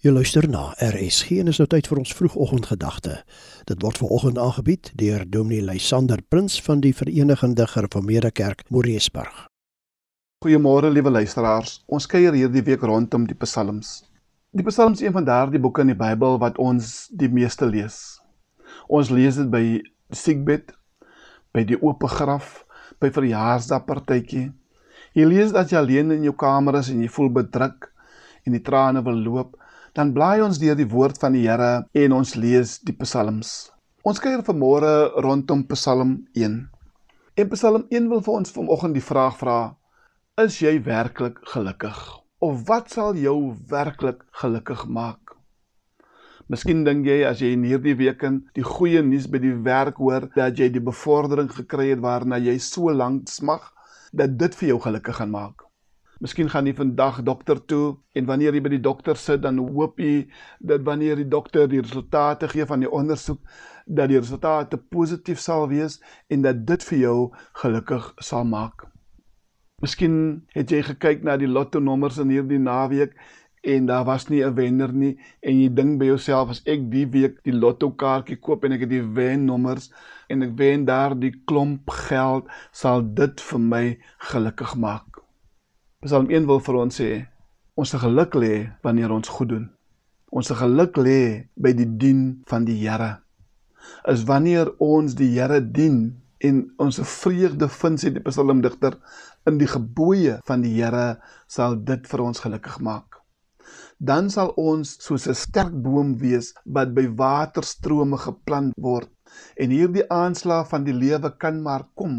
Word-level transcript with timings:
Jy 0.00 0.14
luister 0.16 0.46
na 0.48 0.70
RSG 0.80 1.42
en 1.42 1.50
is 1.52 1.58
nou 1.60 1.66
tyd 1.68 1.84
vir 1.90 1.98
ons 2.00 2.12
vroegoggendgedagte. 2.16 3.18
Dit 3.68 3.82
word 3.84 3.98
veraloggend 4.00 4.38
aangebied 4.40 4.88
deur 4.96 5.26
Dominee 5.28 5.60
Lysander 5.60 6.22
Prins 6.24 6.54
van 6.64 6.80
die 6.80 6.94
Verenigde 6.96 7.66
Gereformeerde 7.68 8.30
Kerk 8.32 8.64
Moreesburg. 8.72 9.42
Goeiemôre 10.40 10.88
liewe 10.88 11.12
luisteraars. 11.12 11.82
Ons 11.84 12.08
kuier 12.08 12.32
hierdie 12.32 12.64
week 12.64 12.88
rondom 12.88 13.28
die 13.28 13.36
Psalms. 13.44 13.92
Die 14.56 14.64
Psalms 14.64 15.02
is 15.02 15.10
een 15.10 15.18
van 15.18 15.28
daardie 15.28 15.60
boeke 15.60 15.84
in 15.84 15.92
die 15.92 15.98
Bybel 16.00 16.40
wat 16.40 16.56
ons 16.56 17.10
die 17.12 17.28
meeste 17.28 17.68
lees. 17.68 18.00
Ons 18.88 19.12
lees 19.12 19.36
dit 19.36 19.52
by 19.52 19.64
die 19.66 19.84
siekbed, 20.16 20.72
by 21.52 21.68
die 21.68 21.76
oop 21.76 22.08
graf, 22.08 22.62
by 23.04 23.12
verjaarsdagpartytjie. 23.12 24.48
Jy 25.12 25.28
lees 25.28 25.52
dat 25.52 25.68
jy 25.68 25.84
alleen 25.84 26.16
in 26.16 26.24
jou 26.30 26.38
kamer 26.40 26.80
is 26.80 26.88
en 26.88 27.04
jy 27.04 27.12
voel 27.12 27.34
bedruk 27.42 27.92
en 28.48 28.56
die 28.56 28.64
trane 28.64 29.04
wil 29.04 29.26
loop 29.28 29.59
dan 30.00 30.14
blaai 30.16 30.40
ons 30.40 30.56
deur 30.56 30.78
die 30.78 30.88
woord 30.88 31.18
van 31.20 31.34
die 31.36 31.42
Here 31.44 31.82
en 32.02 32.12
ons 32.16 32.30
lees 32.40 32.78
die 32.88 32.94
psalms. 33.02 33.68
Ons 34.08 34.20
kyk 34.24 34.46
vanmôre 34.46 34.92
rondom 35.26 35.66
Psalm 35.74 36.14
1. 36.32 36.54
En 37.42 37.50
Psalm 37.52 37.84
1 37.92 38.08
wil 38.08 38.22
vir 38.24 38.38
ons 38.38 38.54
vanoggend 38.54 38.96
die 38.96 39.04
vraag 39.04 39.36
vra: 39.42 39.58
Is 40.40 40.56
jy 40.64 40.78
werklik 40.86 41.42
gelukkig? 41.52 42.00
Of 42.40 42.64
wat 42.70 42.88
sal 42.96 43.18
jou 43.20 43.52
werklik 43.68 44.24
gelukkig 44.40 44.86
maak? 44.88 45.36
Miskien 46.48 46.80
dink 46.88 47.04
jy 47.04 47.20
as 47.28 47.44
jy 47.44 47.52
in 47.58 47.68
hierdie 47.68 47.98
week 48.00 48.24
in 48.24 48.40
die 48.56 48.64
goeie 48.64 49.04
nuus 49.04 49.28
by 49.28 49.42
die 49.44 49.56
werk 49.68 50.00
hoor 50.00 50.30
dat 50.32 50.56
jy 50.56 50.70
die 50.72 50.86
bevordering 50.86 51.52
gekry 51.60 51.90
het 51.92 52.00
waarna 52.00 52.40
jy 52.40 52.56
so 52.56 52.88
lank 52.88 53.28
smag, 53.28 53.68
dat 54.16 54.40
dit 54.40 54.56
vir 54.62 54.72
jou 54.72 54.80
gelukkig 54.88 55.20
gaan 55.20 55.36
maak. 55.36 55.69
Miskien 56.20 56.50
gaan 56.52 56.66
jy 56.68 56.74
vandag 56.76 57.22
dokter 57.24 57.56
toe 57.64 57.96
en 58.12 58.26
wanneer 58.28 58.52
jy 58.52 58.60
by 58.60 58.70
die 58.74 58.82
dokter 58.84 59.16
sit 59.16 59.40
dan 59.40 59.56
hoop 59.56 60.00
jy 60.04 60.26
dat 60.60 60.82
wanneer 60.84 61.16
die 61.16 61.28
dokter 61.32 61.68
die 61.72 61.80
resultate 61.80 62.50
gee 62.52 62.66
van 62.68 62.84
die 62.84 62.90
ondersoek 62.92 63.40
dat 63.86 64.10
die 64.12 64.18
resultate 64.20 64.76
positief 64.92 65.40
sal 65.40 65.64
wees 65.70 65.96
en 66.28 66.44
dat 66.44 66.66
dit 66.68 66.84
vir 66.90 66.98
jou 66.98 67.16
gelukkig 67.62 68.10
sal 68.20 68.44
maak. 68.44 68.84
Miskien 69.80 70.16
het 70.52 70.68
jy 70.68 70.82
gekyk 70.90 71.24
na 71.24 71.38
die 71.40 71.48
lotto 71.48 71.80
nommers 71.80 72.20
in 72.20 72.28
hierdie 72.34 72.60
naweek 72.60 73.16
en 73.64 73.88
daar 73.88 74.04
was 74.04 74.28
nie 74.28 74.44
'n 74.44 74.54
wenner 74.54 74.92
nie 74.92 75.16
en 75.40 75.60
jy 75.60 75.72
dink 75.74 75.98
by 75.98 76.12
jouself 76.12 76.50
as 76.50 76.62
ek 76.66 76.90
die 76.92 77.06
week 77.06 77.40
die 77.48 77.56
lotto 77.56 77.90
kaartjie 77.90 78.36
koop 78.36 78.64
en 78.64 78.72
ek 78.72 78.84
het 78.84 78.92
die 78.92 79.06
wen 79.16 79.48
nommers 79.48 79.88
en 80.28 80.42
ek 80.42 80.52
wen 80.56 80.84
daar 80.84 81.16
die 81.16 81.32
klomp 81.46 81.90
geld 82.08 82.44
sal 82.72 83.00
dit 83.00 83.40
vir 83.40 83.60
my 83.60 83.98
gelukkig 84.18 84.76
maak. 84.76 85.09
Psalm 86.00 86.30
1 86.32 86.46
wil 86.48 86.62
vir 86.64 86.76
ons 86.80 86.96
sê 86.96 87.06
ons 87.76 87.90
se 87.92 87.98
geluk 88.00 88.32
lê 88.40 88.54
wanneer 88.86 89.12
ons 89.12 89.28
goed 89.36 89.50
doen. 89.50 89.64
Ons 90.32 90.48
se 90.48 90.54
geluk 90.56 90.96
lê 90.96 91.16
by 91.60 91.74
die 91.76 91.84
dien 92.00 92.20
van 92.48 92.64
die 92.64 92.78
Here. 92.80 93.08
Is 94.08 94.22
wanneer 94.30 94.70
ons 94.80 95.12
die 95.18 95.26
Here 95.34 95.58
dien 95.60 95.98
en 96.48 96.62
ons 96.80 97.02
vreugde 97.04 97.66
vind 97.74 98.00
sê 98.00 98.12
die 98.14 98.22
psalmdigter 98.24 98.96
in 99.50 99.58
die 99.60 99.68
gebooie 99.68 100.38
van 100.48 100.64
die 100.64 100.70
Here 100.78 101.18
sal 101.56 101.76
dit 101.90 102.08
vir 102.08 102.22
ons 102.24 102.40
gelukkig 102.46 102.78
maak. 102.86 103.18
Dan 104.00 104.30
sal 104.32 104.54
ons 104.56 104.94
soos 105.04 105.28
'n 105.28 105.36
sterk 105.36 105.74
boom 105.88 106.14
wees 106.22 106.54
wat 106.64 106.94
by 106.96 107.04
waterstrome 107.20 108.16
geplant 108.24 108.72
word 108.88 109.12
en 109.60 109.76
hierdie 109.76 110.08
aanslag 110.08 110.64
van 110.72 110.88
die 110.88 110.96
lewe 110.96 111.34
kan 111.36 111.60
maar 111.60 111.84
kom. 111.92 112.16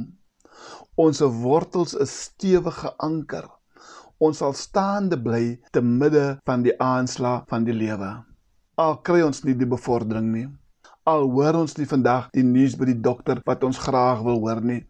Ons 1.02 1.26
wortels 1.42 1.98
is 1.98 2.14
stewige 2.30 2.94
anker 3.00 3.50
ons 4.22 4.38
sal 4.38 4.54
staande 4.54 5.18
bly 5.18 5.58
te 5.74 5.82
midde 5.82 6.38
van 6.46 6.62
die 6.66 6.76
aanslag 6.78 7.48
van 7.50 7.66
die 7.66 7.74
lewe. 7.74 8.12
Al 8.78 9.00
kry 9.08 9.24
ons 9.26 9.42
nie 9.46 9.56
die 9.58 9.70
bevordering 9.70 10.28
nie. 10.34 10.48
Al 11.10 11.26
hoor 11.34 11.58
ons 11.64 11.74
nie 11.80 11.88
vandag 11.90 12.28
die 12.36 12.46
nuus 12.46 12.76
by 12.78 12.86
die 12.92 13.00
dokter 13.08 13.42
wat 13.50 13.66
ons 13.66 13.80
graag 13.82 14.22
wil 14.22 14.38
hoor 14.44 14.62
nie. 14.62 14.84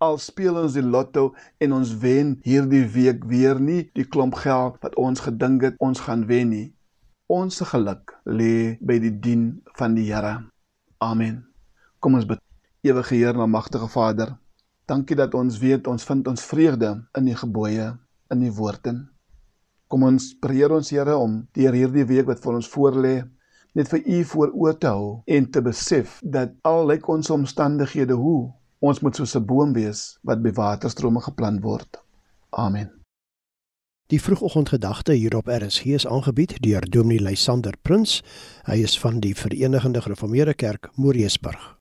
Al 0.00 0.16
speel 0.22 0.56
ons 0.56 0.78
die 0.78 0.84
lotto 0.84 1.34
en 1.60 1.76
ons 1.76 1.92
wen 2.00 2.38
hierdie 2.48 2.86
week 2.94 3.28
weer 3.28 3.60
nie 3.60 3.82
die 3.98 4.06
klomp 4.08 4.40
geld 4.40 4.80
wat 4.80 4.96
ons 4.96 5.20
gedink 5.26 5.68
het 5.68 5.78
ons 5.84 6.00
gaan 6.08 6.24
wen 6.30 6.52
nie. 6.54 6.66
Ons 7.28 7.60
geluk 7.60 8.16
lê 8.24 8.78
by 8.80 8.96
die 9.04 9.12
dien 9.12 9.48
van 9.76 9.98
die 9.98 10.08
Here. 10.08 10.38
Amen. 11.04 11.42
Kom 12.00 12.16
ons 12.16 12.24
bid. 12.24 12.40
Ewige 12.86 13.18
Heer 13.18 13.36
en 13.36 13.50
magtige 13.52 13.88
Vader, 13.90 14.36
dankie 14.88 15.18
dat 15.18 15.34
ons 15.36 15.58
weet 15.60 15.90
ons 15.90 16.04
vind 16.08 16.28
ons 16.30 16.44
vreugde 16.48 16.94
in 17.18 17.28
die 17.28 17.36
gebooie 17.36 17.90
in 18.32 18.44
die 18.44 18.52
woord 18.52 18.86
in. 18.90 19.06
Kom 19.88 20.04
ons 20.04 20.34
preer 20.42 20.72
ons 20.74 20.90
Here 20.92 21.16
om 21.16 21.46
deur 21.56 21.72
hierdie 21.72 22.06
week 22.08 22.26
wat 22.28 22.42
vir 22.44 22.58
ons 22.58 22.68
voorlê 22.68 23.14
net 23.78 23.88
vir 23.88 24.02
u 24.04 24.24
voor 24.24 24.52
oor 24.52 24.76
te 24.78 24.90
hou 24.90 25.22
en 25.26 25.50
te 25.50 25.62
besef 25.62 26.18
dat 26.22 26.54
al 26.66 26.86
lyk 26.88 27.08
ons 27.08 27.30
omstandighede 27.30 28.16
hoe 28.18 28.52
ons 28.80 29.00
moet 29.00 29.16
soos 29.16 29.36
'n 29.36 29.46
boom 29.46 29.72
wees 29.72 30.18
wat 30.22 30.42
by 30.42 30.52
waterstrome 30.52 31.20
geplant 31.20 31.62
word. 31.62 32.02
Amen. 32.50 32.90
Die 34.08 34.20
vroegoggendgedagte 34.20 35.12
hierop 35.12 35.48
RSG 35.48 35.86
is 35.86 36.06
aangebied 36.06 36.62
deur 36.62 36.80
Dominee 36.80 37.20
Lysander 37.20 37.74
Prins. 37.82 38.22
Hy 38.64 38.80
is 38.82 38.98
van 38.98 39.20
die 39.20 39.34
Verenigde 39.34 40.00
Gereformeerde 40.00 40.54
Kerk 40.54 40.88
Moreesburg. 40.96 41.77